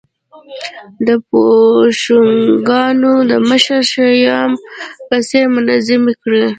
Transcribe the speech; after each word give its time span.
د 1.07 1.09
بوشونګانو 1.27 3.13
د 3.29 3.33
مشر 3.49 3.79
شیام 3.93 4.51
په 5.07 5.15
څېر 5.27 5.45
منظمې 5.55 6.13
کړې 6.23 6.45